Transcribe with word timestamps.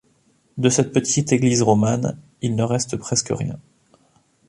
De 0.57 0.69
cette 0.69 0.93
petite 0.93 1.31
église 1.31 1.61
romane, 1.61 2.17
il 2.41 2.55
ne 2.55 2.63
reste 2.63 2.97
presque 2.97 3.29
rien. 3.29 3.59